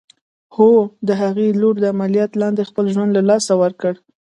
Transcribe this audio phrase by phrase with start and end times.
[0.55, 0.71] هو!
[1.07, 3.93] د هغې لور د عمليات لاندې خپل ژوند له لاسه ورکړ.